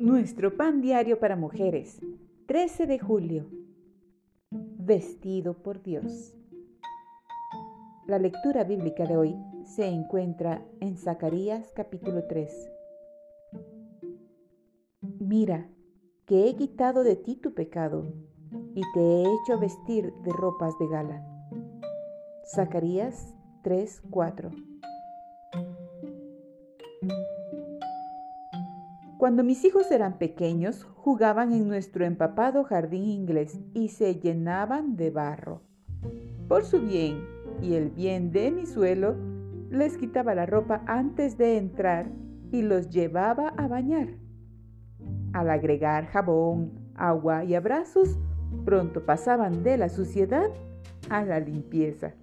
Nuestro 0.00 0.56
pan 0.56 0.80
diario 0.80 1.18
para 1.18 1.34
mujeres, 1.34 2.00
13 2.46 2.86
de 2.86 3.00
julio. 3.00 3.50
Vestido 4.52 5.60
por 5.60 5.82
Dios. 5.82 6.36
La 8.06 8.20
lectura 8.20 8.62
bíblica 8.62 9.06
de 9.06 9.16
hoy 9.16 9.36
se 9.64 9.88
encuentra 9.88 10.64
en 10.78 10.96
Zacarías 10.96 11.72
capítulo 11.74 12.28
3. 12.28 12.70
Mira, 15.18 15.68
que 16.26 16.48
he 16.48 16.54
quitado 16.54 17.02
de 17.02 17.16
ti 17.16 17.34
tu 17.34 17.52
pecado 17.54 18.04
y 18.76 18.82
te 18.94 19.00
he 19.00 19.22
hecho 19.22 19.58
vestir 19.58 20.12
de 20.22 20.32
ropas 20.32 20.78
de 20.78 20.86
gala. 20.86 21.26
Zacarías 22.54 23.34
3:4 23.64 24.77
Cuando 29.18 29.42
mis 29.42 29.64
hijos 29.64 29.90
eran 29.90 30.16
pequeños, 30.16 30.84
jugaban 30.94 31.52
en 31.52 31.66
nuestro 31.66 32.04
empapado 32.04 32.62
jardín 32.62 33.02
inglés 33.02 33.58
y 33.74 33.88
se 33.88 34.14
llenaban 34.14 34.94
de 34.94 35.10
barro. 35.10 35.60
Por 36.46 36.62
su 36.62 36.80
bien 36.80 37.24
y 37.60 37.74
el 37.74 37.90
bien 37.90 38.30
de 38.30 38.52
mi 38.52 38.64
suelo, 38.64 39.16
les 39.70 39.98
quitaba 39.98 40.36
la 40.36 40.46
ropa 40.46 40.82
antes 40.86 41.36
de 41.36 41.56
entrar 41.56 42.12
y 42.52 42.62
los 42.62 42.90
llevaba 42.90 43.48
a 43.56 43.66
bañar. 43.66 44.10
Al 45.32 45.50
agregar 45.50 46.06
jabón, 46.06 46.70
agua 46.94 47.42
y 47.42 47.56
abrazos, 47.56 48.16
pronto 48.64 49.04
pasaban 49.04 49.64
de 49.64 49.78
la 49.78 49.88
suciedad 49.88 50.48
a 51.10 51.24
la 51.24 51.40
limpieza. 51.40 52.14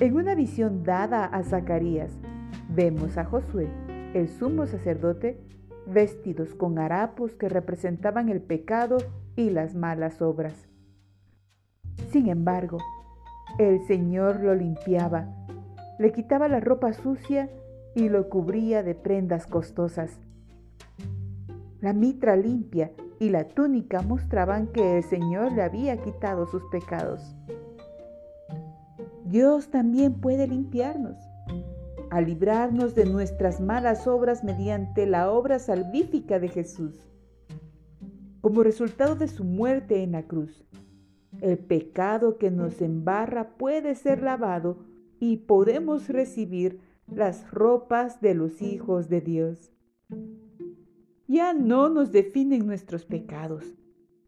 En 0.00 0.16
una 0.16 0.34
visión 0.34 0.82
dada 0.82 1.24
a 1.24 1.44
Zacarías, 1.44 2.10
vemos 2.68 3.16
a 3.16 3.24
Josué 3.24 3.83
el 4.14 4.28
sumo 4.28 4.66
sacerdote 4.66 5.38
vestidos 5.86 6.54
con 6.54 6.78
harapos 6.78 7.34
que 7.34 7.48
representaban 7.48 8.28
el 8.28 8.40
pecado 8.40 8.98
y 9.36 9.50
las 9.50 9.74
malas 9.74 10.22
obras. 10.22 10.68
Sin 12.10 12.28
embargo, 12.28 12.78
el 13.58 13.84
Señor 13.86 14.40
lo 14.40 14.54
limpiaba, 14.54 15.26
le 15.98 16.12
quitaba 16.12 16.48
la 16.48 16.60
ropa 16.60 16.92
sucia 16.92 17.50
y 17.94 18.08
lo 18.08 18.28
cubría 18.28 18.82
de 18.82 18.94
prendas 18.94 19.46
costosas. 19.46 20.18
La 21.80 21.92
mitra 21.92 22.36
limpia 22.36 22.92
y 23.18 23.30
la 23.30 23.48
túnica 23.48 24.00
mostraban 24.02 24.68
que 24.68 24.98
el 24.98 25.04
Señor 25.04 25.52
le 25.52 25.62
había 25.62 25.96
quitado 25.98 26.46
sus 26.46 26.62
pecados. 26.70 27.34
Dios 29.24 29.70
también 29.70 30.14
puede 30.14 30.46
limpiarnos 30.46 31.16
a 32.14 32.20
librarnos 32.20 32.94
de 32.94 33.06
nuestras 33.06 33.60
malas 33.60 34.06
obras 34.06 34.44
mediante 34.44 35.04
la 35.04 35.32
obra 35.32 35.58
salvífica 35.58 36.38
de 36.38 36.46
Jesús. 36.46 36.94
Como 38.40 38.62
resultado 38.62 39.16
de 39.16 39.26
su 39.26 39.42
muerte 39.42 40.00
en 40.00 40.12
la 40.12 40.22
cruz, 40.22 40.64
el 41.40 41.58
pecado 41.58 42.38
que 42.38 42.52
nos 42.52 42.80
embarra 42.80 43.56
puede 43.56 43.96
ser 43.96 44.22
lavado 44.22 44.78
y 45.18 45.38
podemos 45.38 46.08
recibir 46.08 46.78
las 47.08 47.50
ropas 47.50 48.20
de 48.20 48.34
los 48.34 48.62
hijos 48.62 49.08
de 49.08 49.20
Dios. 49.20 49.72
Ya 51.26 51.52
no 51.52 51.88
nos 51.88 52.12
definen 52.12 52.64
nuestros 52.64 53.04
pecados, 53.04 53.64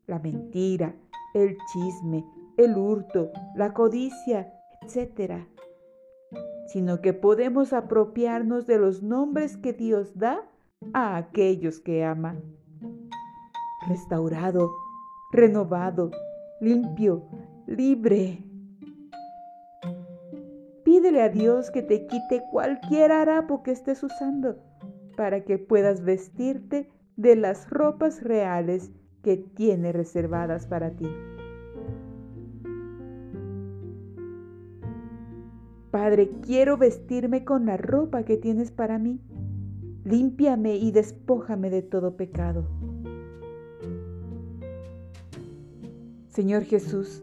la 0.09 0.19
mentira, 0.19 0.97
el 1.35 1.57
chisme, 1.73 2.25
el 2.57 2.77
hurto, 2.77 3.31
la 3.55 3.73
codicia, 3.73 4.53
etc 4.83 5.47
sino 6.67 7.01
que 7.01 7.13
podemos 7.13 7.73
apropiarnos 7.73 8.67
de 8.67 8.79
los 8.79 9.03
nombres 9.03 9.57
que 9.57 9.73
Dios 9.73 10.19
da 10.19 10.43
a 10.93 11.17
aquellos 11.17 11.81
que 11.81 12.05
ama. 12.05 12.37
Restaurado, 13.89 14.73
renovado, 15.33 16.11
limpio, 16.61 17.25
libre. 17.67 18.43
Pídele 20.85 21.23
a 21.23 21.29
Dios 21.29 21.71
que 21.71 21.83
te 21.83 22.07
quite 22.07 22.43
cualquier 22.51 23.13
harapo 23.13 23.63
que 23.63 23.73
estés 23.73 24.03
usando 24.03 24.57
para 25.17 25.45
que 25.45 25.59
puedas 25.59 26.03
vestirte 26.03 26.89
de 27.17 27.37
las 27.37 27.69
ropas 27.71 28.23
reales 28.23 28.93
que 29.23 29.37
tiene 29.37 29.93
reservadas 29.93 30.67
para 30.67 30.91
ti. 30.91 31.09
Padre, 35.97 36.31
quiero 36.43 36.77
vestirme 36.77 37.43
con 37.47 37.65
la 37.65 37.79
ropa 37.79 38.23
que 38.25 38.37
tienes 38.37 38.71
para 38.71 38.99
mí. 38.99 39.19
Límpiame 40.05 40.77
y 40.77 40.91
despójame 40.91 41.71
de 41.71 41.81
todo 41.81 42.19
pecado. 42.19 42.67
Señor 46.29 46.65
Jesús, 46.65 47.23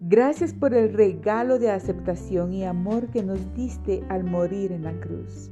gracias 0.00 0.54
por 0.54 0.72
el 0.72 0.94
regalo 0.94 1.58
de 1.58 1.70
aceptación 1.70 2.54
y 2.54 2.64
amor 2.64 3.08
que 3.08 3.22
nos 3.22 3.54
diste 3.54 4.02
al 4.08 4.24
morir 4.24 4.72
en 4.72 4.84
la 4.84 4.98
cruz. 4.98 5.50